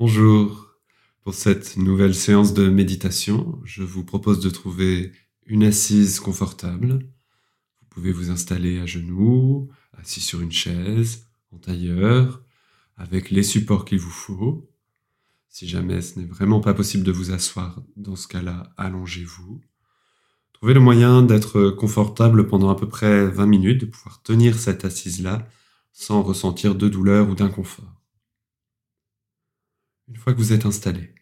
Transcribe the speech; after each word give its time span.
Bonjour. 0.00 0.76
Pour 1.24 1.34
cette 1.34 1.76
nouvelle 1.76 2.14
séance 2.14 2.54
de 2.54 2.68
méditation, 2.68 3.60
je 3.64 3.82
vous 3.82 4.04
propose 4.04 4.38
de 4.38 4.48
trouver 4.48 5.10
une 5.44 5.64
assise 5.64 6.20
confortable. 6.20 7.00
Vous 7.80 7.86
pouvez 7.90 8.12
vous 8.12 8.30
installer 8.30 8.78
à 8.78 8.86
genoux, 8.86 9.68
assis 9.94 10.20
sur 10.20 10.40
une 10.40 10.52
chaise, 10.52 11.26
en 11.50 11.58
tailleur, 11.58 12.44
avec 12.96 13.32
les 13.32 13.42
supports 13.42 13.84
qu'il 13.84 13.98
vous 13.98 14.08
faut. 14.08 14.70
Si 15.48 15.66
jamais 15.66 16.00
ce 16.00 16.20
n'est 16.20 16.26
vraiment 16.26 16.60
pas 16.60 16.74
possible 16.74 17.02
de 17.02 17.10
vous 17.10 17.32
asseoir, 17.32 17.82
dans 17.96 18.14
ce 18.14 18.28
cas-là, 18.28 18.72
allongez-vous. 18.76 19.60
Trouvez 20.52 20.74
le 20.74 20.80
moyen 20.80 21.22
d'être 21.22 21.70
confortable 21.70 22.46
pendant 22.46 22.70
à 22.70 22.76
peu 22.76 22.86
près 22.86 23.26
20 23.26 23.46
minutes, 23.46 23.80
de 23.80 23.86
pouvoir 23.86 24.22
tenir 24.22 24.60
cette 24.60 24.84
assise-là 24.84 25.48
sans 25.92 26.22
ressentir 26.22 26.76
de 26.76 26.88
douleur 26.88 27.28
ou 27.28 27.34
d'inconfort. 27.34 27.97
Une 30.08 30.16
fois 30.16 30.32
que 30.32 30.38
vous 30.38 30.52
êtes 30.52 30.64
installé, 30.64 31.14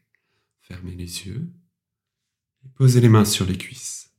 fermez 0.61 0.95
les 0.95 1.27
yeux 1.27 1.51
et 2.65 2.69
posez 2.69 3.01
les 3.01 3.09
mains 3.09 3.25
sur 3.25 3.45
les 3.45 3.59
cuisses. 3.59 4.15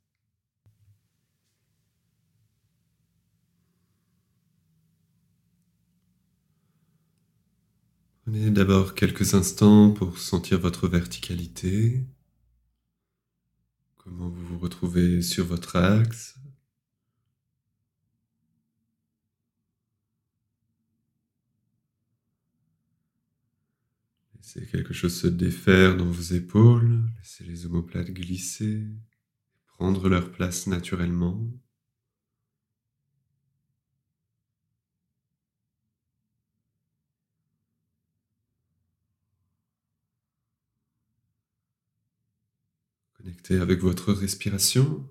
Prenez 8.23 8.52
d'abord 8.52 8.93
quelques 8.93 9.35
instants 9.35 9.91
pour 9.91 10.17
sentir 10.17 10.59
votre 10.59 10.90
verticalité, 10.90 12.04
comment 13.95 14.27
vous 14.27 14.45
vous 14.48 14.59
retrouvez 14.59 15.21
sur 15.21 15.45
votre 15.45 15.77
axe, 15.77 16.38
Laissez 24.57 24.71
quelque 24.71 24.93
chose 24.93 25.16
se 25.16 25.27
défaire 25.27 25.95
dans 25.95 26.09
vos 26.09 26.34
épaules, 26.34 27.04
laissez 27.20 27.43
les 27.43 27.68
omoplates 27.68 28.09
glisser, 28.09 28.87
prendre 29.68 30.09
leur 30.09 30.32
place 30.32 30.65
naturellement. 30.65 31.48
Connectez 43.13 43.60
avec 43.60 43.82
votre 43.82 44.12
respiration. 44.12 45.07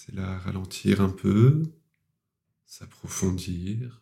C'est 0.00 0.14
là 0.14 0.38
ralentir 0.38 1.00
un 1.00 1.08
peu, 1.08 1.64
s'approfondir. 2.66 4.00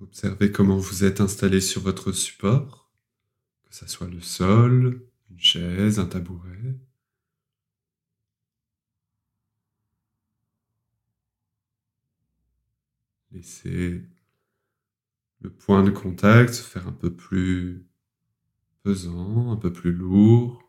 Observez 0.00 0.50
comment 0.50 0.76
vous 0.76 1.04
êtes 1.04 1.20
installé 1.20 1.60
sur 1.60 1.82
votre 1.82 2.10
support, 2.10 2.90
que 3.62 3.76
ce 3.76 3.86
soit 3.86 4.08
le 4.08 4.20
sol, 4.20 5.06
une 5.30 5.38
chaise, 5.38 6.00
un 6.00 6.06
tabouret. 6.06 6.80
Laissez 13.32 14.06
le 15.40 15.50
point 15.50 15.82
de 15.82 15.90
contact 15.90 16.54
se 16.54 16.62
faire 16.62 16.88
un 16.88 16.92
peu 16.92 17.14
plus 17.14 17.86
pesant, 18.82 19.52
un 19.52 19.56
peu 19.56 19.72
plus 19.72 19.92
lourd. 19.92 20.62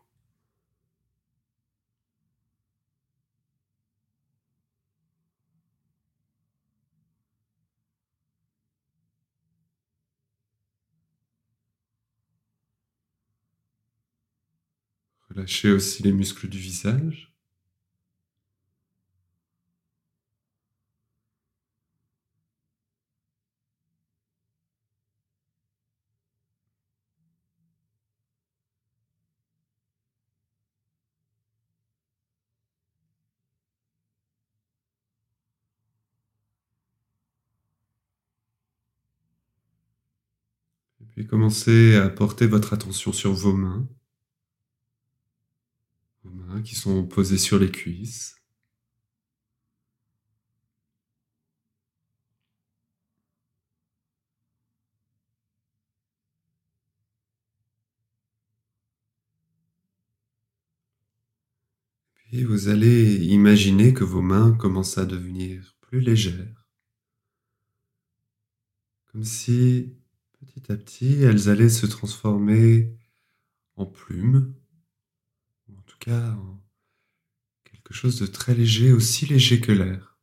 Relâchez 15.28 15.70
aussi 15.70 16.02
les 16.02 16.12
muscles 16.12 16.48
du 16.48 16.58
visage. 16.58 17.33
Puis 41.14 41.26
commencez 41.26 41.94
à 41.96 42.08
porter 42.10 42.46
votre 42.46 42.72
attention 42.72 43.12
sur 43.12 43.32
vos 43.32 43.52
mains, 43.52 43.88
vos 46.24 46.30
mains 46.30 46.62
qui 46.62 46.74
sont 46.74 47.06
posées 47.06 47.38
sur 47.38 47.58
les 47.58 47.70
cuisses. 47.70 48.36
Puis 62.14 62.42
vous 62.42 62.68
allez 62.68 63.14
imaginer 63.26 63.94
que 63.94 64.02
vos 64.02 64.22
mains 64.22 64.52
commencent 64.52 64.98
à 64.98 65.06
devenir 65.06 65.76
plus 65.80 66.00
légères, 66.00 66.66
comme 69.12 69.22
si 69.22 69.94
petit 70.44 70.70
à 70.72 70.76
petit 70.76 71.22
elles 71.22 71.48
allaient 71.48 71.68
se 71.68 71.86
transformer 71.86 72.92
en 73.76 73.86
plumes, 73.86 74.54
ou 75.68 75.78
en 75.78 75.82
tout 75.82 75.98
cas 75.98 76.30
en 76.32 76.60
quelque 77.64 77.94
chose 77.94 78.18
de 78.18 78.26
très 78.26 78.54
léger, 78.54 78.92
aussi 78.92 79.26
léger 79.26 79.60
que 79.60 79.72
l'air. 79.72 80.18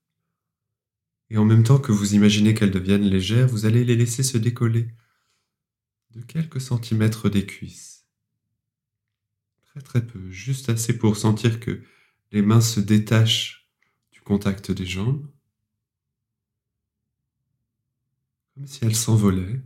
Et 1.29 1.37
en 1.37 1.45
même 1.45 1.63
temps 1.63 1.79
que 1.79 1.91
vous 1.91 2.13
imaginez 2.13 2.53
qu'elles 2.53 2.71
deviennent 2.71 3.07
légères, 3.07 3.47
vous 3.47 3.65
allez 3.65 3.85
les 3.85 3.95
laisser 3.95 4.23
se 4.23 4.37
décoller 4.37 4.93
de 6.11 6.21
quelques 6.21 6.61
centimètres 6.61 7.29
des 7.29 7.45
cuisses. 7.45 8.05
Très 9.61 9.81
très 9.81 10.05
peu, 10.05 10.29
juste 10.29 10.69
assez 10.69 10.97
pour 10.97 11.15
sentir 11.15 11.61
que 11.61 11.81
les 12.31 12.41
mains 12.41 12.61
se 12.61 12.81
détachent 12.81 13.69
du 14.11 14.19
contact 14.21 14.71
des 14.71 14.85
jambes, 14.85 15.25
comme 18.53 18.67
si 18.67 18.83
elles 18.83 18.95
s'envolaient, 18.95 19.61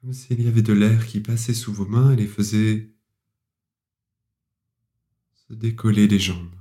comme 0.00 0.12
s'il 0.12 0.40
y 0.42 0.48
avait 0.48 0.62
de 0.62 0.72
l'air 0.72 1.06
qui 1.06 1.20
passait 1.20 1.54
sous 1.54 1.72
vos 1.72 1.86
mains 1.86 2.12
et 2.12 2.16
les 2.16 2.26
faisait 2.26 2.90
se 5.34 5.52
décoller 5.54 6.08
des 6.08 6.18
jambes. 6.18 6.54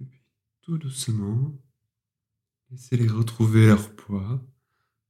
Et 0.00 0.04
puis 0.04 0.20
tout 0.62 0.78
doucement, 0.78 1.58
Laissez-les 2.70 3.08
retrouver 3.08 3.66
leur 3.66 3.96
poids, 3.96 4.40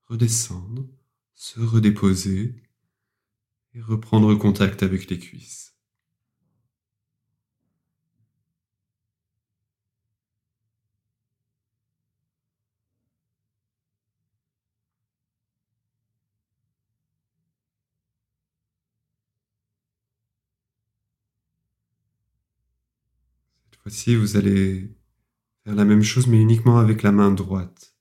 redescendre, 0.09 0.89
se 1.35 1.61
redéposer 1.61 2.55
et 3.75 3.83
reprendre 3.83 4.35
contact 4.35 4.83
avec 4.83 5.11
les 5.11 5.19
cuisses. 5.19 5.77
fois-ci, 23.83 24.15
vous 24.15 24.37
allez 24.37 24.95
faire 25.65 25.75
la 25.75 25.85
même 25.85 26.03
chose, 26.03 26.27
mais 26.27 26.41
uniquement 26.41 26.79
avec 26.79 27.03
la 27.03 27.13
main 27.13 27.31
droite. 27.31 27.95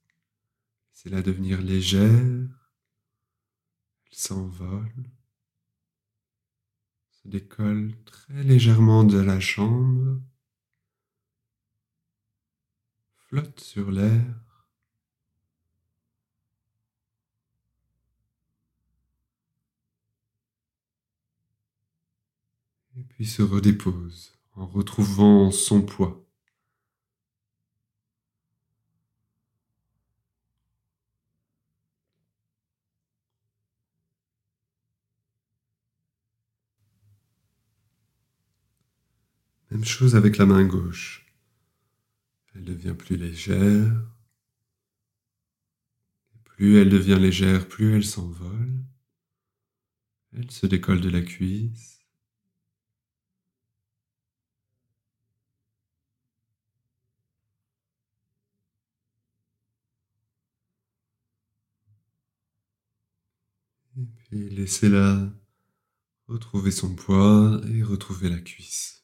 Laissez-la 0.93 1.21
devenir 1.21 1.61
légère. 1.61 2.11
Elle 2.11 4.17
s'envole. 4.17 5.09
Se 7.11 7.27
décolle 7.27 7.93
très 8.05 8.43
légèrement 8.43 9.03
de 9.03 9.19
la 9.19 9.39
chambre. 9.39 10.21
Flotte 13.27 13.59
sur 13.59 13.91
l'air. 13.91 14.25
Et 22.97 23.03
puis 23.03 23.25
se 23.25 23.41
redépose 23.41 24.38
en 24.55 24.65
retrouvant 24.67 25.51
son 25.51 25.81
poids. 25.81 26.25
Même 39.71 39.85
chose 39.85 40.15
avec 40.15 40.37
la 40.37 40.45
main 40.45 40.65
gauche. 40.65 41.25
Elle 42.55 42.65
devient 42.65 42.95
plus 42.97 43.17
légère. 43.17 43.93
plus 46.43 46.77
elle 46.77 46.89
devient 46.89 47.17
légère, 47.19 47.69
plus 47.69 47.95
elle 47.95 48.05
s'envole. 48.05 48.83
Elle 50.33 50.51
se 50.51 50.65
décolle 50.65 50.99
de 50.99 51.09
la 51.09 51.21
cuisse. 51.21 51.98
Et 63.99 64.07
puis 64.17 64.49
laissez-la 64.49 65.29
retrouver 66.29 66.71
son 66.71 66.95
poids 66.95 67.59
et 67.73 67.83
retrouver 67.83 68.29
la 68.29 68.39
cuisse. 68.39 69.03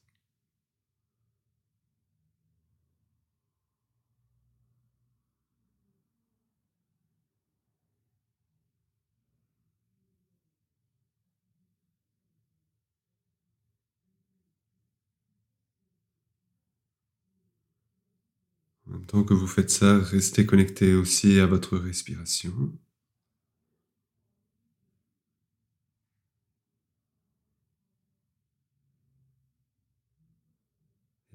En 18.87 18.93
même 18.93 19.05
temps 19.05 19.23
que 19.23 19.35
vous 19.35 19.45
faites 19.45 19.69
ça, 19.69 19.99
restez 19.99 20.47
connecté 20.47 20.95
aussi 20.95 21.39
à 21.39 21.45
votre 21.45 21.77
respiration. 21.77 22.73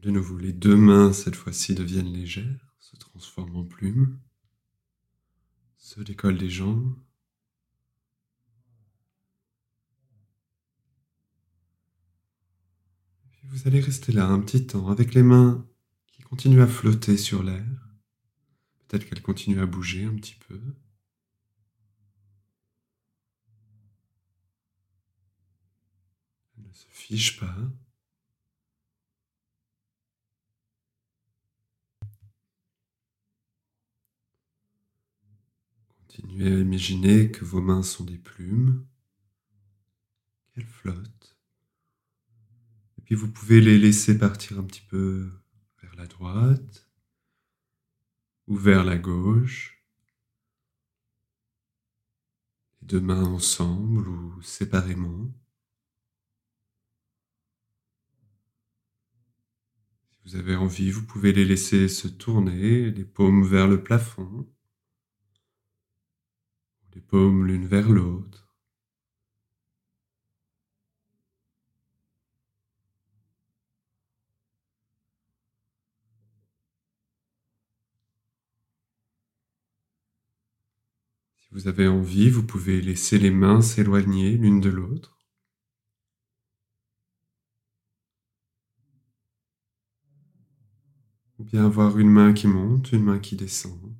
De 0.00 0.10
nouveau, 0.10 0.38
les 0.38 0.54
deux 0.54 0.76
mains, 0.76 1.12
cette 1.12 1.36
fois-ci, 1.36 1.74
deviennent 1.74 2.10
légères, 2.10 2.74
se 2.78 2.96
transforment 2.96 3.56
en 3.56 3.64
plumes, 3.64 4.18
se 5.76 6.00
décollent 6.00 6.38
des 6.38 6.48
jambes. 6.48 6.96
Puis 13.30 13.42
vous 13.44 13.68
allez 13.68 13.80
rester 13.80 14.12
là 14.12 14.26
un 14.26 14.40
petit 14.40 14.66
temps 14.66 14.88
avec 14.88 15.12
les 15.12 15.22
mains 15.22 15.68
qui 16.06 16.22
continuent 16.22 16.62
à 16.62 16.66
flotter 16.66 17.18
sur 17.18 17.42
l'air. 17.42 17.66
Peut-être 18.78 19.04
qu'elles 19.04 19.20
continuent 19.20 19.60
à 19.60 19.66
bouger 19.66 20.04
un 20.06 20.14
petit 20.14 20.36
peu. 20.48 20.58
Elles 26.56 26.66
ne 26.66 26.72
se 26.72 26.86
fichent 26.88 27.38
pas. 27.38 27.70
Continuez 36.10 36.56
à 36.56 36.58
imaginer 36.58 37.30
que 37.30 37.44
vos 37.44 37.60
mains 37.60 37.84
sont 37.84 38.02
des 38.02 38.18
plumes, 38.18 38.84
qu'elles 40.52 40.66
flottent. 40.66 41.38
Et 42.98 43.02
puis 43.02 43.14
vous 43.14 43.30
pouvez 43.30 43.60
les 43.60 43.78
laisser 43.78 44.18
partir 44.18 44.58
un 44.58 44.64
petit 44.64 44.80
peu 44.80 45.30
vers 45.80 45.94
la 45.94 46.06
droite 46.06 46.90
ou 48.48 48.56
vers 48.56 48.82
la 48.82 48.98
gauche. 48.98 49.84
Les 52.80 52.88
deux 52.88 53.00
mains 53.00 53.26
ensemble 53.26 54.08
ou 54.08 54.42
séparément. 54.42 55.32
Si 60.10 60.18
vous 60.24 60.34
avez 60.34 60.56
envie, 60.56 60.90
vous 60.90 61.06
pouvez 61.06 61.32
les 61.32 61.44
laisser 61.44 61.86
se 61.86 62.08
tourner, 62.08 62.90
les 62.90 63.04
paumes 63.04 63.44
vers 63.44 63.68
le 63.68 63.80
plafond 63.84 64.52
les 66.94 67.00
paumes 67.00 67.46
l'une 67.46 67.66
vers 67.66 67.88
l'autre. 67.88 68.48
Si 81.36 81.48
vous 81.52 81.68
avez 81.68 81.88
envie, 81.88 82.30
vous 82.30 82.44
pouvez 82.44 82.80
laisser 82.80 83.18
les 83.18 83.30
mains 83.30 83.60
s'éloigner 83.60 84.36
l'une 84.36 84.60
de 84.60 84.70
l'autre. 84.70 85.18
Ou 91.38 91.44
bien 91.44 91.64
avoir 91.64 91.98
une 91.98 92.10
main 92.10 92.32
qui 92.32 92.46
monte, 92.46 92.92
une 92.92 93.02
main 93.02 93.18
qui 93.18 93.34
descend. 93.34 93.94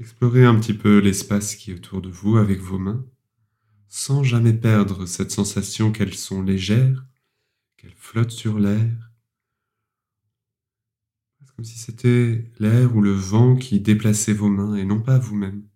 Explorez 0.00 0.46
un 0.46 0.58
petit 0.58 0.72
peu 0.72 0.98
l'espace 0.98 1.54
qui 1.54 1.72
est 1.72 1.74
autour 1.74 2.00
de 2.00 2.08
vous 2.08 2.38
avec 2.38 2.58
vos 2.58 2.78
mains, 2.78 3.04
sans 3.86 4.22
jamais 4.22 4.54
perdre 4.54 5.04
cette 5.04 5.30
sensation 5.30 5.92
qu'elles 5.92 6.14
sont 6.14 6.40
légères, 6.40 7.04
qu'elles 7.76 7.94
flottent 7.94 8.30
sur 8.30 8.58
l'air. 8.58 9.12
Comme 11.54 11.66
si 11.66 11.78
c'était 11.78 12.50
l'air 12.58 12.96
ou 12.96 13.02
le 13.02 13.12
vent 13.12 13.56
qui 13.56 13.78
déplaçait 13.78 14.32
vos 14.32 14.48
mains 14.48 14.74
et 14.74 14.86
non 14.86 15.02
pas 15.02 15.18
vous-même. 15.18 15.68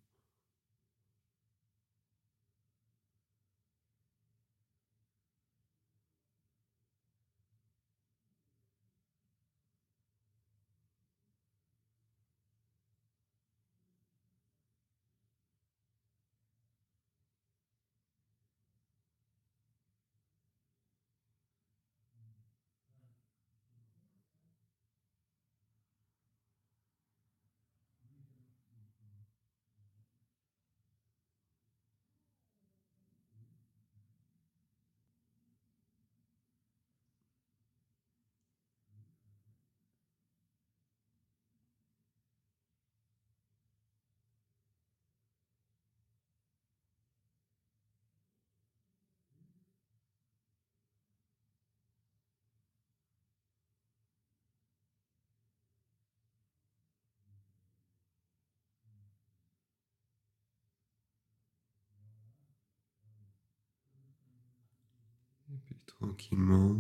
Et 65.55 65.59
puis 65.65 65.77
tranquillement, 65.87 66.75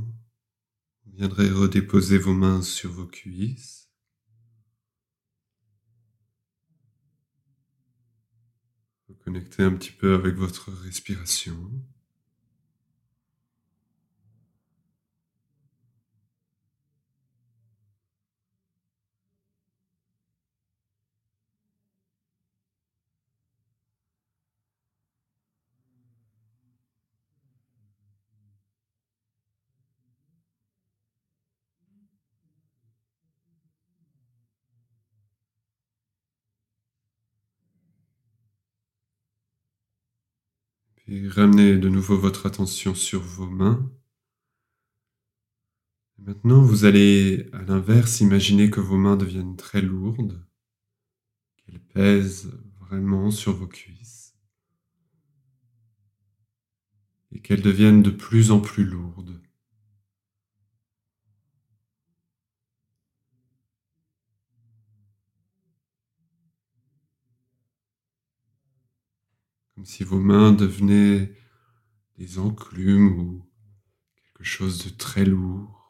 vous 1.04 1.12
viendrez 1.12 1.48
redéposer 1.48 2.18
vos 2.18 2.34
mains 2.34 2.62
sur 2.62 2.90
vos 2.90 3.06
cuisses. 3.06 3.90
Reconnecter 9.08 9.62
un 9.62 9.72
petit 9.72 9.92
peu 9.92 10.14
avec 10.14 10.34
votre 10.34 10.72
respiration. 10.72 11.70
Puis 41.04 41.28
ramenez 41.28 41.76
de 41.76 41.90
nouveau 41.90 42.16
votre 42.16 42.46
attention 42.46 42.94
sur 42.94 43.20
vos 43.20 43.46
mains. 43.46 43.92
Et 46.18 46.22
maintenant, 46.22 46.62
vous 46.62 46.86
allez 46.86 47.50
à 47.52 47.60
l'inverse 47.62 48.20
imaginer 48.20 48.70
que 48.70 48.80
vos 48.80 48.96
mains 48.96 49.16
deviennent 49.16 49.56
très 49.56 49.82
lourdes, 49.82 50.42
qu'elles 51.58 51.80
pèsent 51.80 52.58
vraiment 52.80 53.30
sur 53.30 53.52
vos 53.52 53.66
cuisses 53.66 54.34
et 57.32 57.40
qu'elles 57.40 57.62
deviennent 57.62 58.02
de 58.02 58.10
plus 58.10 58.50
en 58.50 58.60
plus 58.60 58.84
lourdes. 58.84 59.42
Si 69.84 70.02
vos 70.02 70.18
mains 70.18 70.52
devenaient 70.52 71.36
des 72.16 72.38
enclumes 72.38 73.18
ou 73.18 73.46
quelque 74.16 74.44
chose 74.44 74.82
de 74.82 74.88
très 74.88 75.26
lourd. 75.26 75.83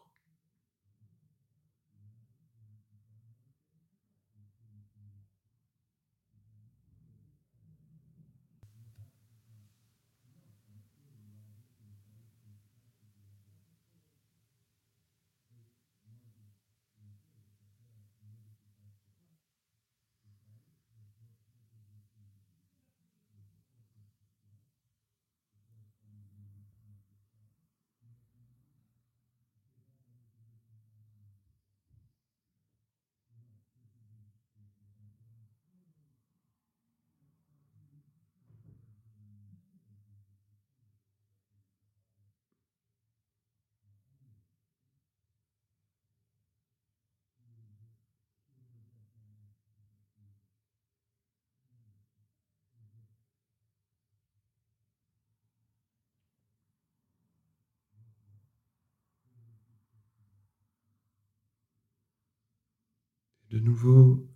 De 63.55 63.61
nouveau, 63.61 64.29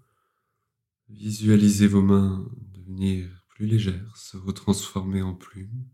visualisez 1.08 1.88
vos 1.88 2.02
mains 2.02 2.48
devenir 2.72 3.44
plus 3.48 3.66
légères, 3.66 4.16
se 4.16 4.36
retransformer 4.36 5.22
en 5.22 5.34
plumes, 5.34 5.88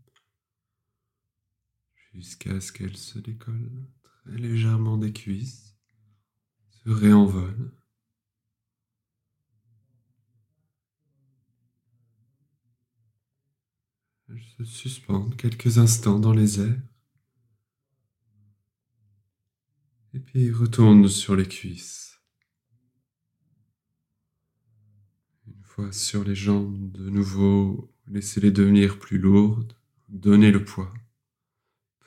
jusqu'à 2.13 2.61
ce 2.61 2.71
qu'elles 2.71 2.97
se 2.97 3.17
décollent 3.17 3.89
très 4.03 4.37
légèrement 4.37 4.99
des 4.99 5.11
cuisses, 5.11 5.75
se 6.69 6.91
réenvolent. 6.91 7.73
Elles 14.29 14.43
se 14.55 14.65
suspendent 14.65 15.35
quelques 15.35 15.79
instants 15.79 16.19
dans 16.19 16.33
les 16.33 16.59
airs. 16.59 16.81
Et 20.13 20.19
puis 20.19 20.51
retournent 20.51 21.09
sur 21.09 21.35
les 21.35 21.47
cuisses. 21.47 22.04
Sur 25.91 26.23
les 26.23 26.35
jambes, 26.35 26.91
de 26.91 27.09
nouveau, 27.09 27.91
laissez-les 28.07 28.51
devenir 28.51 28.97
plus 28.97 29.17
lourdes, 29.17 29.73
donnez 30.09 30.51
le 30.51 30.63
poids, 30.63 30.93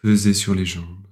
pesez 0.02 0.32
sur 0.34 0.54
les 0.54 0.64
jambes. 0.64 1.06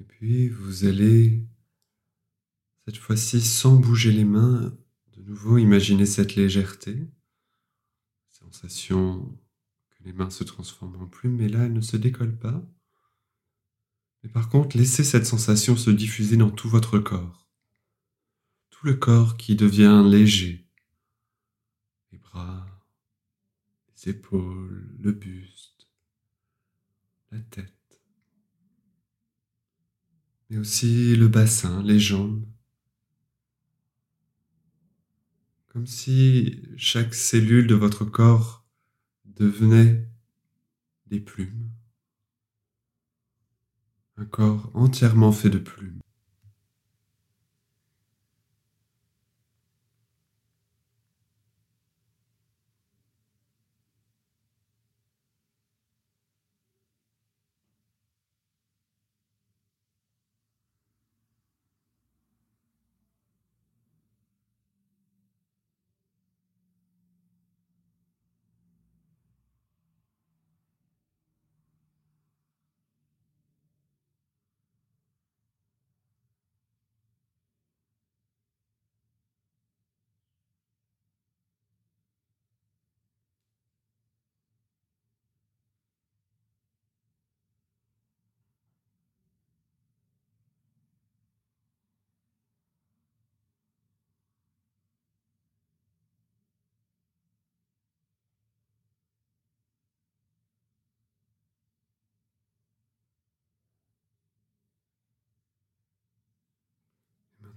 Et 0.00 0.04
puis 0.22 0.48
vous 0.48 0.84
allez, 0.84 1.44
cette 2.84 2.96
fois-ci 2.96 3.40
sans 3.40 3.74
bouger 3.74 4.12
les 4.12 4.24
mains, 4.24 4.72
de 5.16 5.22
nouveau 5.22 5.58
imaginer 5.58 6.06
cette 6.06 6.36
légèreté, 6.36 7.08
sensation 8.30 9.36
que 9.90 10.04
les 10.04 10.12
mains 10.12 10.30
se 10.30 10.44
transforment 10.44 11.02
en 11.02 11.06
plumes, 11.08 11.38
mais 11.38 11.48
là 11.48 11.64
elles 11.64 11.72
ne 11.72 11.80
se 11.80 11.96
décollent 11.96 12.38
pas. 12.38 12.64
Mais 14.22 14.30
par 14.30 14.48
contre, 14.48 14.76
laissez 14.76 15.02
cette 15.02 15.26
sensation 15.26 15.76
se 15.76 15.90
diffuser 15.90 16.36
dans 16.36 16.52
tout 16.52 16.68
votre 16.68 17.00
corps. 17.00 17.48
Tout 18.70 18.86
le 18.86 18.94
corps 18.94 19.36
qui 19.36 19.56
devient 19.56 20.04
léger. 20.06 20.68
Les 22.12 22.18
bras, 22.18 22.64
les 23.88 24.10
épaules, 24.10 24.88
le 25.00 25.10
buste, 25.10 25.88
la 27.32 27.40
tête 27.40 27.81
mais 30.52 30.58
aussi 30.58 31.16
le 31.16 31.28
bassin, 31.28 31.82
les 31.82 31.98
jambes. 31.98 32.44
Comme 35.68 35.86
si 35.86 36.60
chaque 36.76 37.14
cellule 37.14 37.66
de 37.66 37.74
votre 37.74 38.04
corps 38.04 38.62
devenait 39.24 40.06
des 41.06 41.20
plumes. 41.20 41.70
Un 44.18 44.26
corps 44.26 44.70
entièrement 44.74 45.32
fait 45.32 45.48
de 45.48 45.56
plumes. 45.56 46.02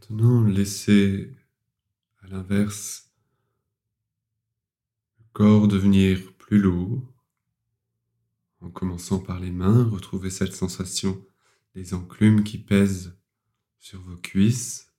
Maintenant, 0.07 0.43
laissez 0.43 1.35
à 2.21 2.27
l'inverse 2.27 3.09
le 5.17 5.25
corps 5.33 5.67
devenir 5.67 6.33
plus 6.33 6.59
lourd. 6.59 7.11
En 8.61 8.69
commençant 8.69 9.17
par 9.17 9.39
les 9.39 9.49
mains, 9.49 9.89
retrouvez 9.89 10.29
cette 10.29 10.53
sensation 10.53 11.25
des 11.73 11.95
enclumes 11.95 12.43
qui 12.43 12.59
pèsent 12.59 13.17
sur 13.79 13.99
vos 13.99 14.17
cuisses. 14.17 14.93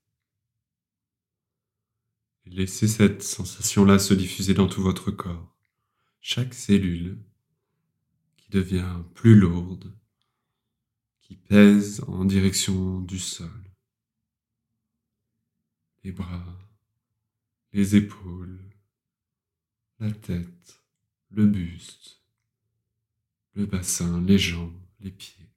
Laissez 2.44 2.88
cette 2.88 3.22
sensation-là 3.22 4.00
se 4.00 4.12
diffuser 4.12 4.54
dans 4.54 4.66
tout 4.66 4.82
votre 4.82 5.12
corps. 5.12 5.56
Chaque 6.20 6.52
cellule 6.54 7.22
qui 8.36 8.50
devient 8.50 9.04
plus 9.14 9.36
lourde, 9.36 9.96
qui 11.20 11.36
pèse 11.36 12.02
en 12.08 12.24
direction 12.24 12.98
du 13.02 13.20
sol. 13.20 13.65
Les 16.06 16.12
bras, 16.12 16.56
les 17.72 17.96
épaules, 17.96 18.60
la 19.98 20.12
tête, 20.12 20.80
le 21.30 21.46
buste, 21.46 22.22
le 23.54 23.66
bassin, 23.66 24.22
les 24.22 24.38
jambes, 24.38 24.80
les 25.00 25.10
pieds. 25.10 25.50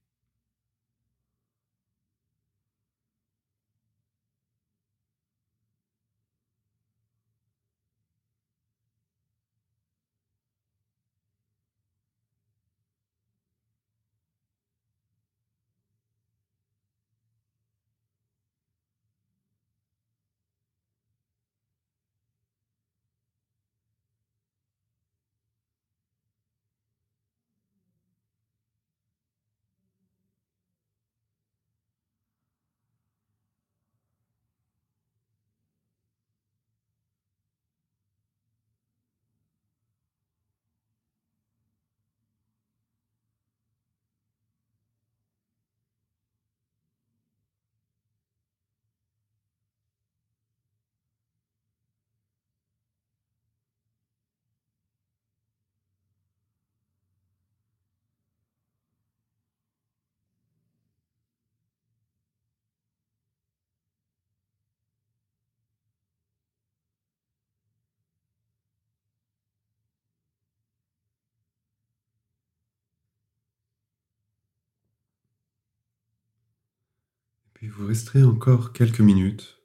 Puis 77.59 77.67
vous 77.67 77.87
resterez 77.87 78.23
encore 78.23 78.71
quelques 78.71 79.01
minutes 79.01 79.61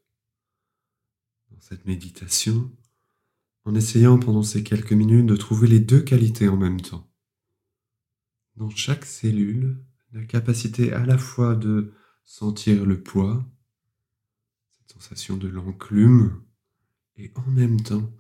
dans 1.53 1.61
cette 1.61 1.87
méditation 1.87 2.77
en 3.65 3.77
essayant 3.77 4.19
pendant 4.19 4.43
ces 4.43 4.65
quelques 4.65 4.95
minutes 4.95 5.27
de 5.27 5.37
trouver 5.37 5.69
les 5.69 5.79
deux 5.79 6.01
qualités 6.01 6.49
en 6.49 6.57
même 6.57 6.81
temps. 6.81 7.09
Dans 8.57 8.69
chaque 8.69 9.05
cellule, 9.05 9.81
la 10.11 10.25
capacité 10.25 10.93
à 10.93 11.07
la 11.07 11.19
fois 11.19 11.55
de 11.55 11.93
sentir 12.25 12.85
le 12.85 13.01
poids, 13.01 13.49
cette 14.73 14.91
sensation 14.91 15.37
de 15.37 15.47
l'enclume, 15.47 16.43
et 17.15 17.31
en 17.37 17.49
même 17.49 17.81
temps 17.81 18.13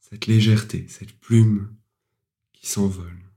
cette 0.00 0.26
légèreté, 0.26 0.88
cette 0.88 1.16
plume 1.20 1.72
qui 2.52 2.66
s'envole. 2.66 3.31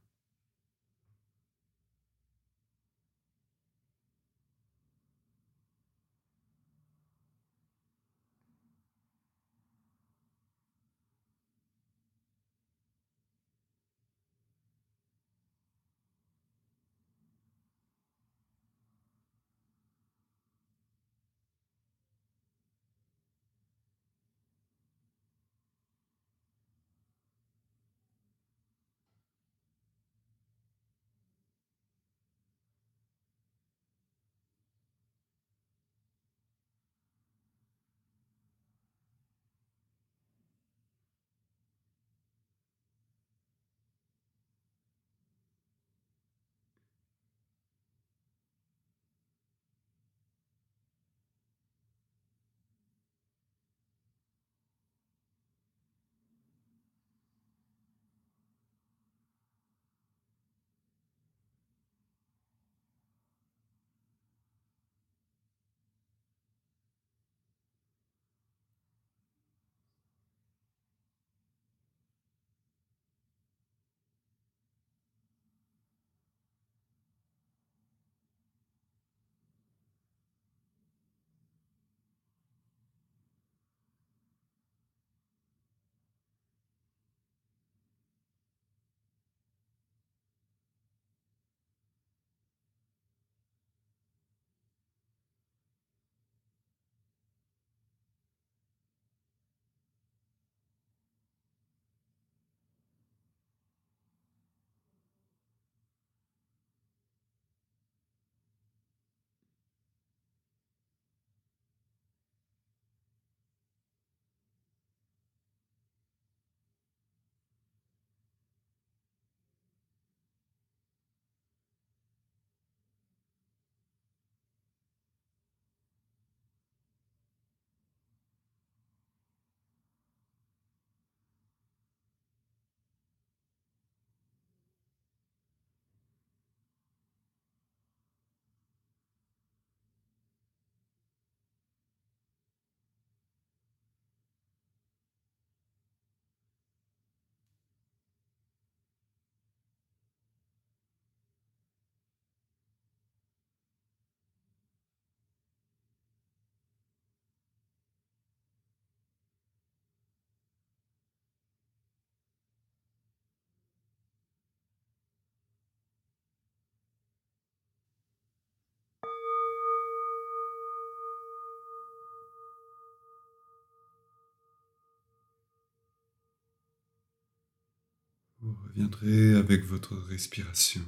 Reviendrez 178.63 179.35
avec 179.35 179.63
votre 179.65 179.95
respiration. 179.95 180.81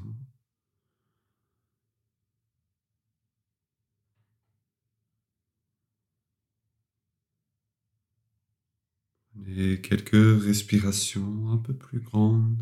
Prenez 9.32 9.80
quelques 9.82 10.42
respirations 10.44 11.52
un 11.52 11.58
peu 11.58 11.74
plus 11.74 12.00
grandes, 12.02 12.62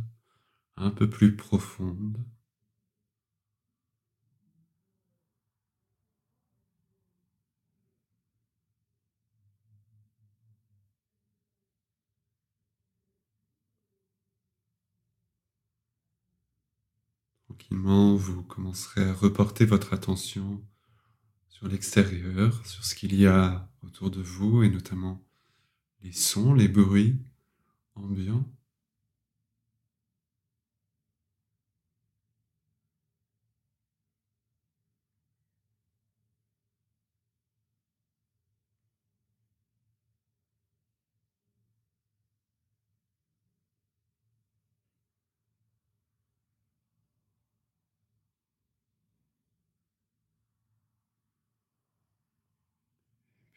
un 0.78 0.92
peu 0.92 1.10
plus 1.10 1.36
profondes. 1.36 2.18
Tranquillement, 17.58 18.16
vous 18.16 18.44
commencerez 18.44 19.02
à 19.02 19.14
reporter 19.14 19.66
votre 19.66 19.94
attention 19.94 20.62
sur 21.48 21.70
l'extérieur, 21.70 22.66
sur 22.66 22.84
ce 22.84 22.96
qu'il 22.96 23.16
y 23.16 23.28
a 23.28 23.70
autour 23.82 24.12
de 24.12 24.22
vous 24.22 24.64
et 24.64 24.70
notamment 24.70 25.24
les 26.04 26.12
sons, 26.12 26.54
les 26.54 26.68
bruits 26.68 27.18
ambiants. 27.96 28.44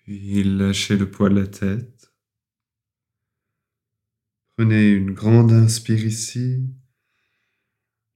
Puis 0.08 0.42
lâchez 0.42 0.96
le 0.96 1.10
poids 1.10 1.28
de 1.28 1.38
la 1.38 1.46
tête. 1.46 2.14
Prenez 4.56 4.88
une 4.88 5.12
grande 5.12 5.52
inspire 5.52 6.02
ici. 6.02 6.66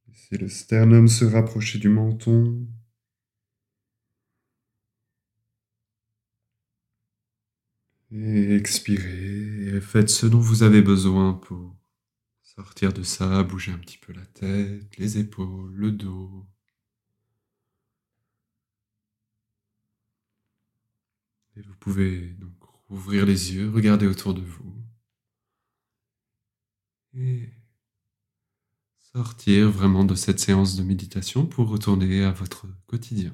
Laissez 0.08 0.38
le 0.38 0.48
sternum 0.48 1.06
se 1.06 1.26
rapprocher 1.26 1.78
du 1.78 1.90
menton. 1.90 2.66
Et 8.10 8.54
expirez 8.54 9.76
et 9.76 9.80
faites 9.82 10.08
ce 10.08 10.24
dont 10.24 10.40
vous 10.40 10.62
avez 10.62 10.80
besoin 10.80 11.34
pour 11.34 11.76
sortir 12.40 12.94
de 12.94 13.02
ça, 13.02 13.42
bouger 13.42 13.70
un 13.70 13.78
petit 13.78 13.98
peu 13.98 14.14
la 14.14 14.24
tête, 14.24 14.96
les 14.96 15.18
épaules, 15.18 15.74
le 15.74 15.92
dos. 15.92 16.46
Vous 21.56 21.74
pouvez 21.80 22.28
donc 22.38 22.54
ouvrir 22.88 23.26
les 23.26 23.54
yeux, 23.54 23.70
regarder 23.70 24.06
autour 24.06 24.34
de 24.34 24.40
vous 24.40 24.72
et 27.14 27.50
sortir 28.98 29.70
vraiment 29.70 30.04
de 30.04 30.14
cette 30.14 30.40
séance 30.40 30.76
de 30.76 30.82
méditation 30.82 31.46
pour 31.46 31.68
retourner 31.68 32.24
à 32.24 32.32
votre 32.32 32.66
quotidien. 32.86 33.32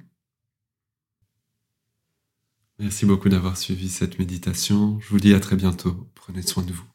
Merci 2.81 3.07
beaucoup 3.07 3.29
d'avoir 3.29 3.57
suivi 3.57 3.89
cette 3.89 4.19
méditation. 4.19 4.99
Je 5.01 5.09
vous 5.09 5.21
dis 5.21 5.35
à 5.35 5.41
très 5.41 5.57
bientôt. 5.57 6.09
Prenez 6.15 6.43
soin 6.43 6.63
de 6.63 6.73
vous. 6.73 6.88